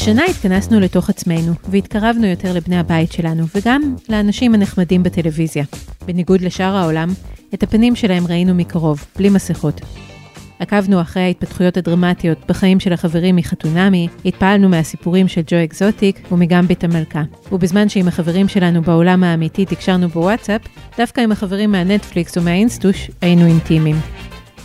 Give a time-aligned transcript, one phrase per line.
[0.00, 5.64] השנה התכנסנו לתוך עצמנו, והתקרבנו יותר לבני הבית שלנו, וגם לאנשים הנחמדים בטלוויזיה.
[6.06, 7.08] בניגוד לשאר העולם,
[7.54, 9.80] את הפנים שלהם ראינו מקרוב, בלי מסכות.
[10.58, 17.22] עקבנו אחרי ההתפתחויות הדרמטיות בחיים של החברים מחתונמי, התפעלנו מהסיפורים של ג'ו אקזוטיק ומגמביט המלכה.
[17.52, 20.60] ובזמן שעם החברים שלנו בעולם האמיתי תקשרנו בוואטסאפ,
[20.98, 23.96] דווקא עם החברים מהנטפליקס ומהאינסטוש היינו אינטימיים.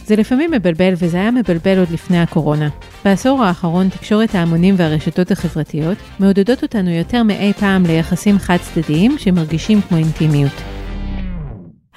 [0.06, 2.70] זה לפעמים מבלבל, וזה היה מבלבל עוד לפני הקורונה.
[3.06, 9.82] בעשור האחרון תקשורת ההמונים והרשתות החברתיות מעודדות אותנו יותר מאי פעם ליחסים חד צדדיים שמרגישים
[9.82, 10.54] כמו אינטימיות.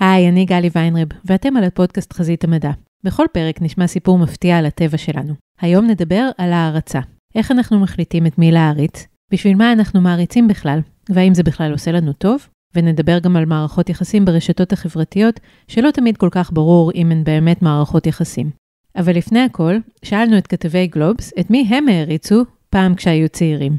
[0.00, 2.70] היי, אני גלי ויינרב, ואתם על הפודקאסט חזית המדע.
[3.05, 5.34] בכל פרק נשמע סיפור מפתיע על הטבע שלנו.
[5.61, 7.00] היום נדבר על הערצה.
[7.34, 10.78] איך אנחנו מחליטים את מי להעריץ, בשביל מה אנחנו מעריצים בכלל,
[11.11, 16.16] והאם זה בכלל עושה לנו טוב, ונדבר גם על מערכות יחסים ברשתות החברתיות, שלא תמיד
[16.16, 18.66] כל כך ברור אם הן באמת מערכות יחסים.
[18.96, 23.77] אבל לפני הכל, שאלנו את כתבי גלובס את מי הם העריצו פעם כשהיו צעירים.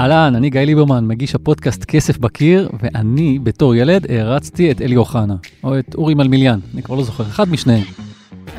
[0.00, 5.34] אהלן, אני גיא ליברמן, מגיש הפודקאסט כסף בקיר, ואני, בתור ילד, הערצתי את אלי אוחנה,
[5.64, 7.84] או את אורי מלמיליאן, אני כבר לא זוכר, אחד משניהם.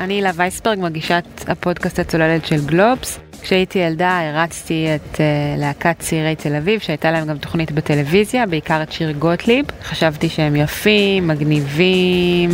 [0.00, 3.18] אני הילה וייסברג, מגישת הפודקאסט הצוללת של גלובס.
[3.42, 5.18] כשהייתי ילדה הרצתי את uh,
[5.60, 9.64] להקת צעירי תל אביב, שהייתה להם גם תוכנית בטלוויזיה, בעיקר את שיר גוטליב.
[9.82, 12.50] חשבתי שהם יפים, מגניבים,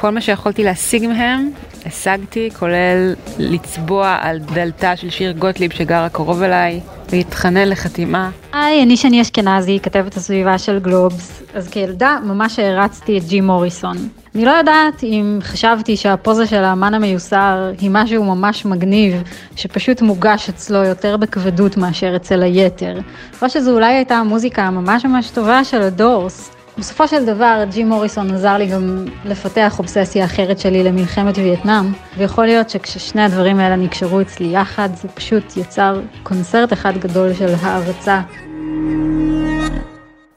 [0.00, 1.50] כל מה שיכולתי להשיג מהם,
[1.86, 6.80] השגתי, כולל לצבוע על דלתה של שיר גוטליב שגרה קרוב אליי,
[7.12, 8.30] להתחנן לחתימה.
[8.52, 11.42] היי, אני שני אשכנזי, כתבת הסביבה של גלובס.
[11.54, 13.96] אז כילדה ממש הערצתי את ג'י מוריסון.
[14.34, 19.22] אני לא יודעת אם חשבתי שהפוזה של האמן המיוסר היא משהו ממש מגניב,
[19.56, 22.98] שפשוט מוגש אצלו יותר בכבדות מאשר אצל היתר.
[23.42, 26.50] או שזו אולי הייתה המוזיקה הממש ממש טובה של הדורס.
[26.78, 32.46] בסופו של דבר, ג'י מוריסון עזר לי גם לפתח אובססיה אחרת שלי למלחמת וייטנאם, ויכול
[32.46, 38.22] להיות שכששני הדברים האלה נקשרו אצלי יחד, זה פשוט יצר קונצרט אחד גדול של הערצה.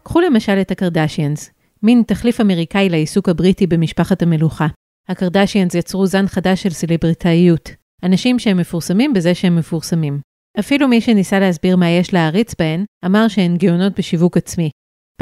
[0.03, 1.51] קחו למשל את הקרדשיאנס,
[1.83, 4.67] מין תחליף אמריקאי לעיסוק הבריטי במשפחת המלוכה.
[5.09, 7.69] הקרדשיאנס יצרו זן חדש של סלבריטאיות,
[8.03, 10.19] אנשים שהם מפורסמים בזה שהם מפורסמים.
[10.59, 14.69] אפילו מי שניסה להסביר מה יש להעריץ בהן, אמר שהן גאונות בשיווק עצמי,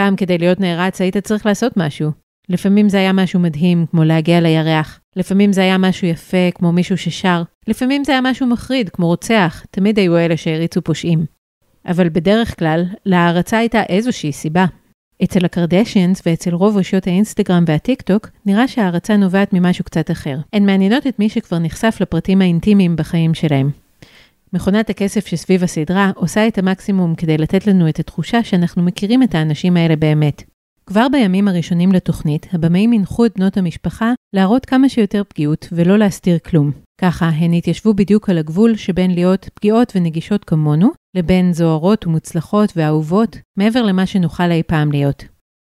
[0.02, 2.12] פעם כדי להיות נערץ היית צריך לעשות משהו.
[2.50, 5.00] לפעמים זה היה משהו מדהים, כמו להגיע לירח.
[5.16, 7.44] לפעמים זה היה משהו יפה, כמו מישהו ששר.
[7.68, 9.66] לפעמים זה היה משהו מחריד, כמו רוצח.
[9.72, 11.26] תמיד היו אלה שהריצו פושעים.
[11.86, 14.66] אבל בדרך כלל, להערצה הייתה איזושהי סיבה.
[15.24, 20.38] אצל הקרדשיאנס ואצל רוב רשויות האינסטגרם והטיק טוק, נראה שההערצה נובעת ממשהו קצת אחר.
[20.54, 23.70] הן מעניינות את מי שכבר נחשף לפרטים האינטימיים בחיים שלהם.
[24.54, 29.36] מכונת הכסף שסביב הסדרה עושה את המקסימום כדי לתת לנו את התחושה שאנחנו מכירים את
[29.36, 30.44] האנשים האלה באמת.
[30.86, 36.40] כבר בימים הראשונים לתוכנית, הבמאים הנחו את בנות המשפחה להראות כמה שיותר פגיעות ולא להסתיר
[36.40, 36.72] כלום.
[37.02, 43.38] ככה, הן התיישבו בדיוק על הגבול שבין להיות פגיעות ונגישות כמונו, לבין זוהרות ומוצלחות ואהובות,
[43.58, 45.24] מעבר למה שנוכל אי פעם להיות.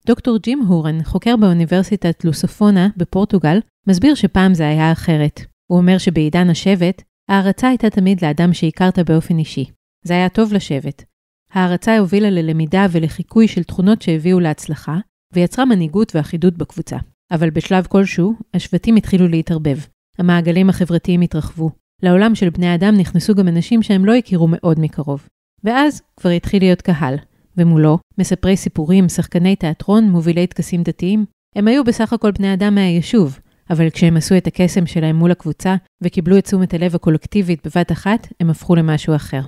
[0.07, 5.41] דוקטור ג'ים הורן, חוקר באוניברסיטת לוסופונה בפורטוגל, מסביר שפעם זה היה אחרת.
[5.67, 9.65] הוא אומר שבעידן השבט, הערצה הייתה תמיד לאדם שהכרת באופן אישי.
[10.05, 11.05] זה היה טוב לשבט.
[11.53, 14.99] הערצה הובילה ללמידה ולחיקוי של תכונות שהביאו להצלחה,
[15.35, 16.97] ויצרה מנהיגות ואחידות בקבוצה.
[17.31, 19.79] אבל בשלב כלשהו, השבטים התחילו להתערבב.
[20.19, 21.71] המעגלים החברתיים התרחבו.
[22.03, 25.29] לעולם של בני אדם נכנסו גם אנשים שהם לא הכירו מאוד מקרוב.
[25.65, 27.15] ואז כבר התחיל להיות קהל,
[27.57, 31.25] ומולו, מספרי סיפורים, שחקני תיאטרון, מובילי טקסים דתיים.
[31.57, 33.39] הם היו בסך הכל בני אדם מהיישוב,
[33.71, 38.29] אבל כשהם עשו את הקסם שלהם מול הקבוצה וקיבלו את תשומת הלב הקולקטיבית בבת אחת,
[38.41, 39.41] הם הפכו למשהו אחר.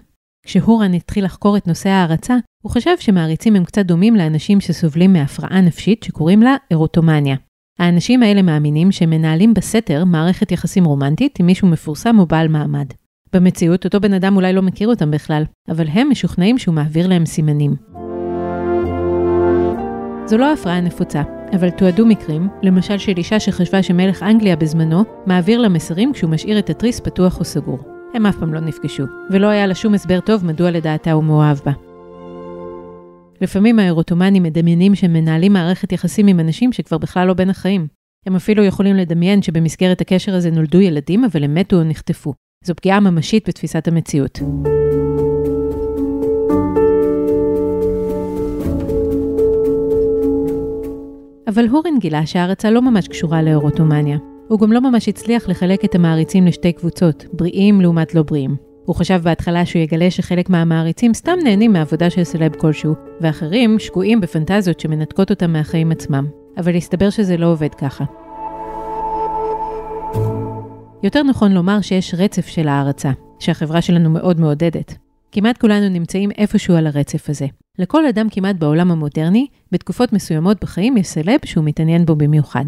[0.47, 5.60] כשהורן התחיל לחקור את נושא ההערצה, הוא חשב שמעריצים הם קצת דומים לאנשים שסובלים מהפרעה
[5.60, 7.36] נפשית שקוראים לה אירוטומניה.
[7.78, 12.86] האנשים האלה מאמינים שהם מנהלים בסתר מערכת יחסים רומנטית עם מישהו מפורסם או בעל מעמד.
[13.32, 17.26] במציאות, אותו בן אדם אולי לא מכיר אותם בכלל, אבל הם משוכנעים שהוא מעביר להם
[17.26, 17.75] סימנים.
[20.26, 21.22] זו לא הפרעה נפוצה,
[21.55, 26.59] אבל תועדו מקרים, למשל של אישה שחשבה שמלך אנגליה בזמנו, מעביר לה מסרים כשהוא משאיר
[26.59, 27.78] את התריס פתוח או סגור.
[28.15, 31.59] הם אף פעם לא נפגשו, ולא היה לה שום הסבר טוב מדוע לדעתה הוא מאוהב
[31.65, 31.72] בה.
[33.41, 37.86] לפעמים האירוטומנים מדמיינים שהם מנהלים מערכת יחסים עם אנשים שכבר בכלל לא בין החיים.
[38.27, 42.34] הם אפילו יכולים לדמיין שבמסגרת הקשר הזה נולדו ילדים, אבל הם מתו או נחטפו.
[42.65, 44.41] זו פגיעה ממשית בתפיסת המציאות.
[51.52, 54.18] אבל הורן גילה שההרצה לא ממש קשורה לאירוטומניה.
[54.48, 58.56] הוא גם לא ממש הצליח לחלק את המעריצים לשתי קבוצות, בריאים לעומת לא בריאים.
[58.84, 64.20] הוא חשב בהתחלה שהוא יגלה שחלק מהמעריצים סתם נהנים מעבודה של סלב כלשהו, ואחרים שקועים
[64.20, 66.26] בפנטזיות שמנתקות אותם מהחיים עצמם.
[66.58, 68.04] אבל הסתבר שזה לא עובד ככה.
[71.02, 73.10] יותר נכון לומר שיש רצף של הערצה.
[73.41, 74.94] שהחברה שלנו מאוד מעודדת.
[75.32, 77.47] כמעט כולנו נמצאים איפשהו על הרצף הזה.
[77.80, 82.65] לכל אדם כמעט בעולם המודרני, בתקופות מסוימות בחיים יש סלב שהוא מתעניין בו במיוחד.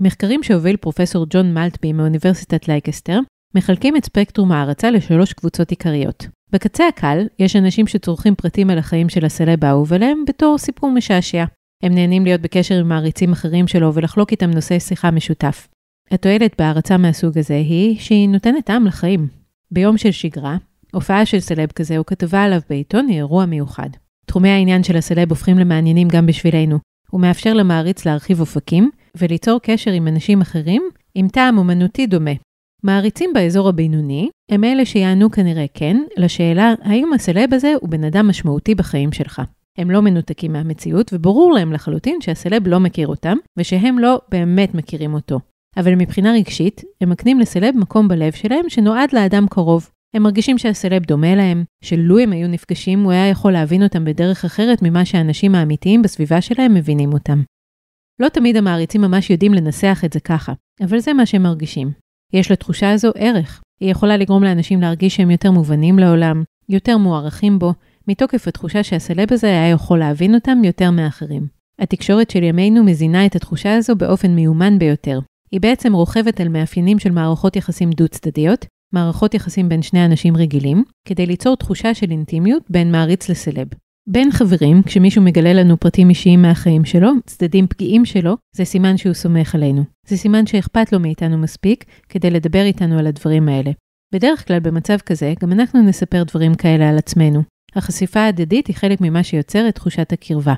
[0.00, 3.20] מחקרים שהוביל פרופסור ג'ון מלטבי מאוניברסיטת לייקסטר,
[3.54, 6.26] מחלקים את ספקטרום ההערצה לשלוש קבוצות עיקריות.
[6.52, 11.44] בקצה הקל, יש אנשים שצורכים פרטים על החיים של הסלב האהוב עליהם בתור סיפור משעשע.
[11.82, 15.68] הם נהנים להיות בקשר עם מעריצים אחרים שלו ולחלוק איתם נושא שיחה משותף.
[16.10, 19.28] התועלת בהערצה מהסוג הזה היא שהיא נותנת טעם לחיים.
[19.70, 20.56] ביום של שגרה,
[20.92, 23.88] הופעה של סלב כזה או כתבה עליו בעיתון היא אירוע מיוחד.
[24.32, 26.78] תחומי העניין של הסלב הופכים למעניינים גם בשבילנו.
[27.10, 30.82] הוא מאפשר למעריץ להרחיב אופקים וליצור קשר עם אנשים אחרים
[31.14, 32.30] עם טעם אומנותי דומה.
[32.82, 38.28] מעריצים באזור הבינוני הם אלה שיענו כנראה כן לשאלה האם הסלב הזה הוא בן אדם
[38.28, 39.42] משמעותי בחיים שלך.
[39.78, 45.14] הם לא מנותקים מהמציאות וברור להם לחלוטין שהסלב לא מכיר אותם ושהם לא באמת מכירים
[45.14, 45.40] אותו.
[45.76, 49.90] אבל מבחינה רגשית, הם מקנים לסלב מקום בלב שלהם שנועד לאדם קרוב.
[50.14, 54.44] הם מרגישים שהסלב דומה להם, שלו הם היו נפגשים, הוא היה יכול להבין אותם בדרך
[54.44, 57.42] אחרת ממה שהאנשים האמיתיים בסביבה שלהם מבינים אותם.
[58.20, 61.90] לא תמיד המעריצים ממש יודעים לנסח את זה ככה, אבל זה מה שהם מרגישים.
[62.32, 63.62] יש לתחושה הזו ערך.
[63.80, 67.72] היא יכולה לגרום לאנשים להרגיש שהם יותר מובנים לעולם, יותר מוערכים בו,
[68.08, 71.46] מתוקף התחושה שהסלב הזה היה יכול להבין אותם יותר מאחרים.
[71.78, 75.20] התקשורת של ימינו מזינה את התחושה הזו באופן מיומן ביותר.
[75.50, 80.84] היא בעצם רוכבת על מאפיינים של מערכות יחסים דו-צדדיות, מערכות יחסים בין שני אנשים רגילים,
[81.08, 83.66] כדי ליצור תחושה של אינטימיות בין מעריץ לסלב.
[84.08, 89.14] בין חברים, כשמישהו מגלה לנו פרטים אישיים מהחיים שלו, צדדים פגיעים שלו, זה סימן שהוא
[89.14, 89.84] סומך עלינו.
[90.06, 93.70] זה סימן שאכפת לו מאיתנו מספיק כדי לדבר איתנו על הדברים האלה.
[94.14, 97.42] בדרך כלל במצב כזה, גם אנחנו נספר דברים כאלה על עצמנו.
[97.76, 100.54] החשיפה ההדדית היא חלק ממה שיוצר את תחושת הקרבה.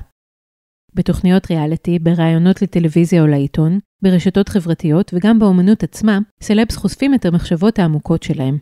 [0.95, 7.79] בתוכניות ריאליטי, בראיונות לטלוויזיה או לעיתון, ברשתות חברתיות וגם באומנות עצמה, סלבס חושפים את המחשבות
[7.79, 8.57] העמוקות שלהם.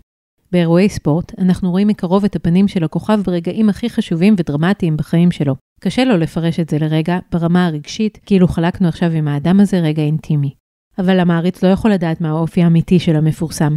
[0.52, 5.56] באירועי ספורט, אנחנו רואים מקרוב את הפנים של הכוכב ברגעים הכי חשובים ודרמטיים בחיים שלו.
[5.80, 10.02] קשה לו לפרש את זה לרגע, ברמה הרגשית, כאילו חלקנו עכשיו עם האדם הזה רגע
[10.02, 10.54] אינטימי.
[11.00, 13.76] אבל המעריץ לא יכול לדעת מה האופי האמיתי של המפורסם.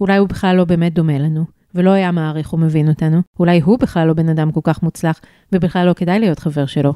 [0.00, 1.44] אולי הוא בכלל לא באמת דומה לנו,
[1.74, 5.20] ולא היה מעריך ומבין אותנו, אולי הוא בכלל לא בן אדם כל כך מוצלח,
[5.52, 6.94] ובכלל לא כדאי להיות חבר שלו.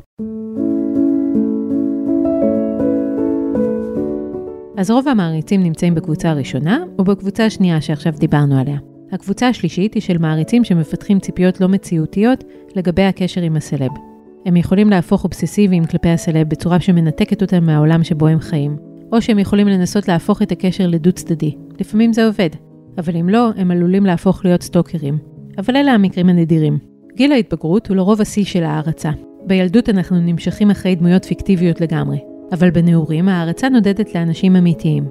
[4.82, 8.78] אז רוב המעריצים נמצאים בקבוצה הראשונה, או בקבוצה השנייה שעכשיו דיברנו עליה.
[9.12, 12.44] הקבוצה השלישית היא של מעריצים שמפתחים ציפיות לא מציאותיות
[12.76, 13.90] לגבי הקשר עם הסלב.
[14.46, 18.76] הם יכולים להפוך אובססיביים כלפי הסלב בצורה שמנתקת אותם מהעולם שבו הם חיים,
[19.12, 21.54] או שהם יכולים לנסות להפוך את הקשר לדו-צדדי.
[21.80, 22.50] לפעמים זה עובד,
[22.98, 25.18] אבל אם לא, הם עלולים להפוך להיות סטוקרים.
[25.58, 26.78] אבל אלה המקרים הנדירים.
[27.16, 29.10] גיל ההתבגרות הוא לרוב השיא של ההערצה.
[29.46, 32.18] בילדות אנחנו נמשכים אחרי דמויות פיקטיביות לגמרי,
[32.52, 35.04] אבל בנעורים ההערצה נודדת לאנשים אמיתיים.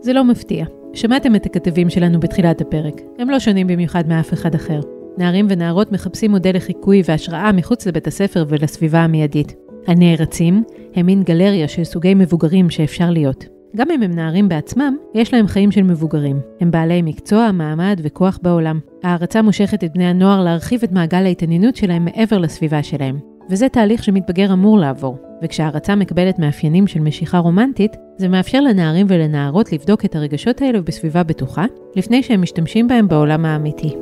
[0.00, 0.66] זה לא מפתיע.
[0.94, 4.80] שמעתם את הכתבים שלנו בתחילת הפרק, הם לא שונים במיוחד מאף אחד אחר.
[5.18, 9.54] נערים ונערות מחפשים מודל לחיקוי והשראה מחוץ לבית הספר ולסביבה המיידית.
[9.86, 13.44] הנערצים הם מין גלריה של סוגי מבוגרים שאפשר להיות.
[13.76, 16.40] גם אם הם נערים בעצמם, יש להם חיים של מבוגרים.
[16.60, 18.80] הם בעלי מקצוע, מעמד וכוח בעולם.
[19.02, 23.18] ההערצה מושכת את בני הנוער להרחיב את מעגל ההתעניינות שלהם מעבר לסביבה שלהם.
[23.50, 25.18] וזה תהליך שמתבגר אמור לעבור.
[25.42, 31.22] וכשההערצה מקבלת מאפיינים של משיכה רומנטית, זה מאפשר לנערים ולנערות לבדוק את הרגשות האלו בסביבה
[31.22, 31.64] בטוחה,
[31.96, 33.94] לפני שהם משתמשים בהם בעולם האמיתי.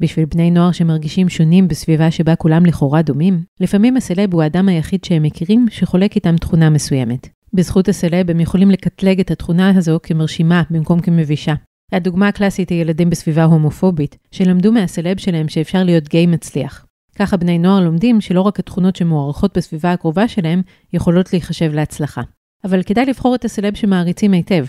[0.00, 5.04] בשביל בני נוער שמרגישים שונים בסביבה שבה כולם לכאורה דומים, לפעמים הסלב הוא האדם היחיד
[5.04, 7.28] שהם מכירים שחולק איתם תכונה מסוימת.
[7.52, 11.54] בזכות הסלב הם יכולים לקטלג את התכונה הזו כמרשימה במקום כמבישה.
[11.92, 16.86] הדוגמה הקלאסית היא ילדים בסביבה הומופובית, שלמדו מהסלב שלהם שאפשר להיות גיי מצליח.
[17.18, 20.62] ככה בני נוער לומדים שלא רק התכונות שמוערכות בסביבה הקרובה שלהם
[20.92, 22.22] יכולות להיחשב להצלחה.
[22.64, 24.64] אבל כדאי לבחור את הסלב שמעריצים היטב.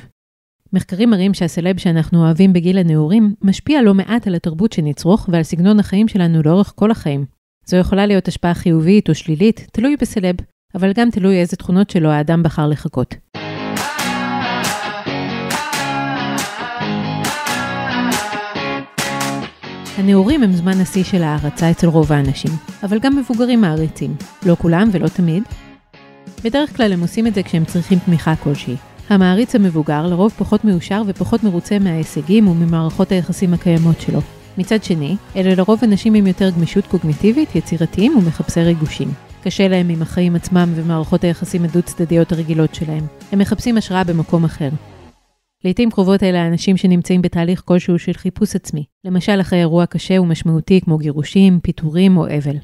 [0.74, 5.80] מחקרים מראים שהסלב שאנחנו אוהבים בגיל הנעורים משפיע לא מעט על התרבות שנצרוך ועל סגנון
[5.80, 7.26] החיים שלנו לאורך כל החיים.
[7.66, 10.36] זו יכולה להיות השפעה חיובית או שלילית, תלוי בסלב,
[10.76, 13.16] אבל גם תלוי איזה תכונות שלו האדם בחר לחכות.
[19.98, 22.52] הנעורים הם זמן השיא של ההערצה אצל רוב האנשים,
[22.84, 25.44] אבל גם מבוגרים מעריצים, לא כולם ולא תמיד.
[26.44, 28.76] בדרך כלל הם עושים את זה כשהם צריכים תמיכה כלשהי.
[29.10, 34.20] המעריץ המבוגר לרוב פחות מאושר ופחות מרוצה מההישגים וממערכות היחסים הקיימות שלו.
[34.58, 39.12] מצד שני, אלה לרוב אנשים עם יותר גמישות קוגניטיבית, יצירתיים ומחפשי ריגושים.
[39.44, 43.06] קשה להם עם החיים עצמם ומערכות היחסים הדו-צדדיות הרגילות שלהם.
[43.32, 44.70] הם מחפשים השראה במקום אחר.
[45.64, 50.82] לעתים קרובות אלה האנשים שנמצאים בתהליך כלשהו של חיפוש עצמי, למשל אחרי אירוע קשה ומשמעותי
[50.82, 52.58] כמו גירושים, פיטורים או אבל.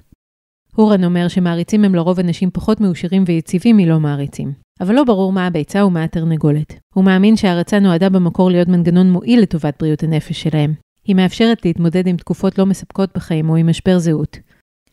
[0.75, 4.63] הורן אומר שמעריצים הם לרוב אנשים פחות מאושרים ויציבים מלא מעריצים.
[4.81, 6.73] אבל לא ברור מה הביצה ומה התרנגולת.
[6.93, 10.73] הוא מאמין שההרצה נועדה במקור להיות מנגנון מועיל לטובת בריאות הנפש שלהם.
[11.05, 14.37] היא מאפשרת להתמודד עם תקופות לא מספקות בחיים או עם משבר זהות.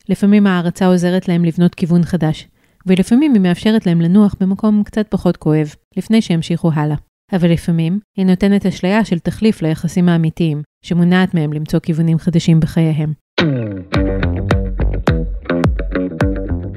[0.09, 2.49] לפעמים ההערצה עוזרת להם לבנות כיוון חדש,
[2.87, 6.97] ולפעמים היא מאפשרת להם לנוח במקום קצת פחות כואב, לפני שימשיכו הלאה.
[7.33, 13.13] אבל לפעמים היא נותנת אשליה של תחליף ליחסים האמיתיים, שמונעת מהם למצוא כיוונים חדשים בחייהם.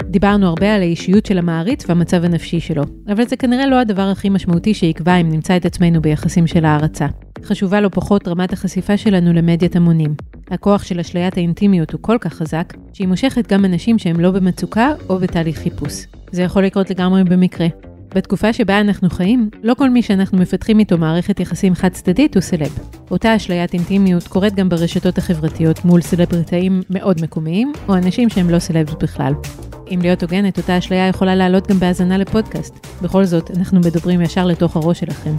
[0.04, 4.30] דיברנו הרבה על האישיות של המעריץ והמצב הנפשי שלו, אבל זה כנראה לא הדבר הכי
[4.30, 7.08] משמעותי שיקבע אם נמצא את עצמנו ביחסים של הערצה.
[7.44, 10.16] חשובה לא פחות רמת החשיפה שלנו למדיית המונים.
[10.52, 14.90] הכוח של אשליית האינטימיות הוא כל כך חזק, שהיא מושכת גם אנשים שהם לא במצוקה
[15.10, 16.06] או בתהליך חיפוש.
[16.32, 17.68] זה יכול לקרות לגמרי במקרה.
[18.16, 22.42] בתקופה שבה אנחנו חיים, לא כל מי שאנחנו מפתחים איתו מערכת יחסים חד צדדית הוא
[22.42, 22.80] סלב.
[23.12, 28.60] אותה אשליית אינטימיות קורית גם ברשתות החברתיות מול סלבריטאים מאוד מקומיים, או אנשים שהם לא
[28.60, 29.34] סלבס בכלל.
[29.92, 32.88] אם להיות הוגנת, אותה אשליה יכולה לעלות גם בהאזנה לפודקאסט.
[33.02, 35.36] בכל זאת, אנחנו מדברים ישר לתוך הראש שלכם.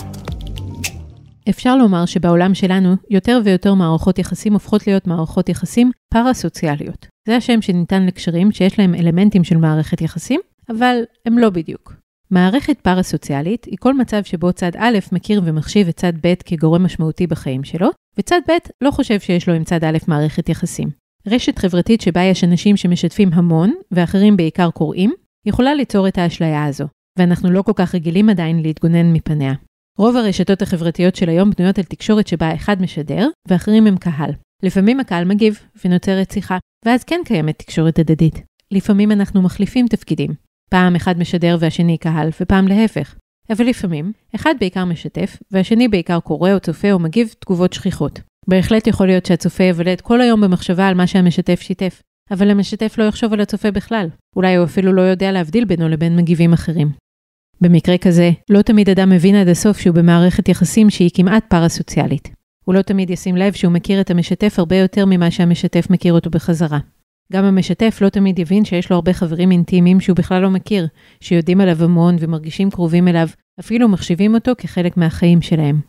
[1.49, 7.07] אפשר לומר שבעולם שלנו, יותר ויותר מערכות יחסים הופכות להיות מערכות יחסים פרסוציאליות.
[7.28, 12.03] זה השם שניתן לקשרים שיש להם אלמנטים של מערכת יחסים, אבל הם לא בדיוק.
[12.35, 17.26] מערכת פרסוציאלית היא כל מצב שבו צד א' מכיר ומחשיב את צד ב' כגורם משמעותי
[17.26, 17.88] בחיים שלו,
[18.19, 20.91] וצד ב' לא חושב שיש לו עם צד א' מערכת יחסים.
[21.26, 25.12] רשת חברתית שבה יש אנשים שמשתפים המון, ואחרים בעיקר קוראים,
[25.47, 26.85] יכולה ליצור את האשליה הזו,
[27.19, 29.53] ואנחנו לא כל כך רגילים עדיין להתגונן מפניה.
[29.99, 34.31] רוב הרשתות החברתיות של היום בנויות על תקשורת שבה אחד משדר, ואחרים הם קהל.
[34.62, 38.43] לפעמים הקהל מגיב, ונוצרת שיחה, ואז כן קיימת תקשורת הדדית.
[38.71, 40.43] לפעמים אנחנו מחליפים תפקידים.
[40.71, 43.14] פעם אחד משדר והשני קהל, ופעם להפך.
[43.50, 48.21] אבל לפעמים, אחד בעיקר משתף, והשני בעיקר קורא או צופה או מגיב תגובות שכיחות.
[48.49, 52.94] בהחלט יכול להיות שהצופה יבלה את כל היום במחשבה על מה שהמשתף שיתף, אבל המשתף
[52.99, 54.09] לא יחשוב על הצופה בכלל.
[54.37, 56.92] אולי הוא אפילו לא יודע להבדיל בינו לבין מגיבים אחרים.
[57.61, 62.30] במקרה כזה, לא תמיד אדם מבין עד הסוף שהוא במערכת יחסים שהיא כמעט פרסוציאלית.
[62.64, 66.30] הוא לא תמיד ישים לב שהוא מכיר את המשתף הרבה יותר ממה שהמשתף מכיר אותו
[66.30, 66.78] בחזרה.
[67.33, 70.87] גם המשתף לא תמיד יבין שיש לו הרבה חברים אינטימיים שהוא בכלל לא מכיר,
[71.21, 73.28] שיודעים עליו המון ומרגישים קרובים אליו,
[73.61, 75.81] אפילו מחשיבים אותו כחלק מהחיים שלהם.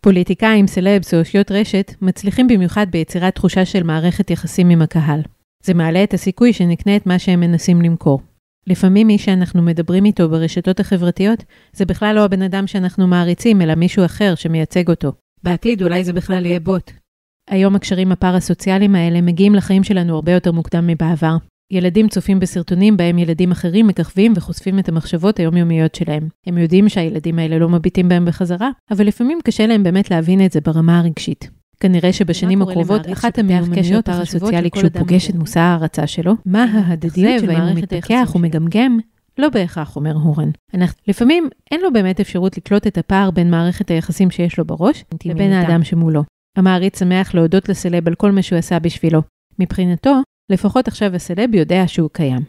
[0.00, 5.20] פוליטיקאים, סלבס או אושיות רשת מצליחים במיוחד ביצירת תחושה של מערכת יחסים עם הקהל.
[5.64, 8.20] זה מעלה את הסיכוי שנקנה את מה שהם מנסים למכור.
[8.66, 13.74] לפעמים מי שאנחנו מדברים איתו ברשתות החברתיות, זה בכלל לא הבן אדם שאנחנו מעריצים, אלא
[13.74, 15.12] מישהו אחר שמייצג אותו.
[15.42, 17.03] בעתיד אולי זה בכלל יהיה בוט.
[17.50, 21.36] היום הקשרים הפרסוציאליים האלה מגיעים לחיים שלנו הרבה יותר מוקדם מבעבר.
[21.70, 26.28] ילדים צופים בסרטונים בהם ילדים אחרים מככבים וחושפים את המחשבות היומיומיות שלהם.
[26.46, 30.52] הם יודעים שהילדים האלה לא מביטים בהם בחזרה, אבל לפעמים קשה להם באמת להבין את
[30.52, 31.50] זה ברמה הרגשית.
[31.80, 37.46] כנראה שבשנים הקרובות אחת המיומנויות הסוציאלי כשהוא פוגש את מושא ההערצה שלו, מה ההדדיות של
[37.46, 38.98] מערכת מתפכח ומגמגם,
[39.38, 40.50] לא בהכרח אומר הורן.
[40.74, 45.04] אנחנו, לפעמים אין לו באמת אפשרות לקלוט את הפער בין מערכת היחסים שיש לו בראש
[45.24, 46.22] לבין האדם שמולו.
[46.56, 49.22] המעריץ שמח להודות לסלב על כל מה שהוא עשה בשבילו.
[49.58, 50.14] מבחינתו,
[50.50, 52.40] לפחות עכשיו הסלב יודע שהוא קיים.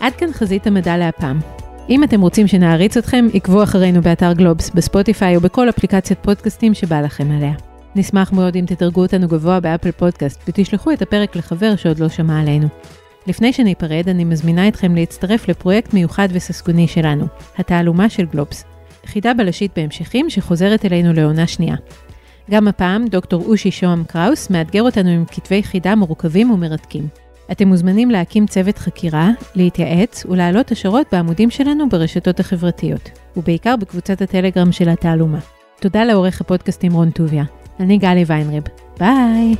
[0.00, 1.38] עד כאן חזית המדע להפעם.
[1.88, 7.00] אם אתם רוצים שנעריץ אתכם, עקבו אחרינו באתר גלובס, בספוטיפיי או בכל אפליקציית פודקאסטים שבא
[7.00, 7.52] לכם עליה.
[7.96, 12.40] נשמח מאוד אם תדרגו אותנו גבוה באפל פודקאסט ותשלחו את הפרק לחבר שעוד לא שמע
[12.40, 12.68] עלינו.
[13.26, 17.26] לפני שניפרד, אני מזמינה אתכם להצטרף לפרויקט מיוחד וססגוני שלנו,
[17.58, 18.64] התעלומה של גלובס,
[19.06, 21.76] חידה בלשית בהמשכים שחוזרת אלינו לעונה שנייה.
[22.50, 27.08] גם הפעם דוקטור אושי שוהם קראוס מאתגר אותנו עם כתבי חידה מורכבים ומרתקים.
[27.52, 34.72] אתם מוזמנים להקים צוות חקירה, להתייעץ ולהעלות השערות בעמודים שלנו ברשתות החברתיות, ובעיקר בקבוצת הטלגרם
[34.72, 35.38] של התעלומה.
[35.80, 37.44] תודה לעורך הפודקאסטים רון טוביה.
[37.80, 38.62] אני גלי ויינרב.
[38.98, 39.54] ביי!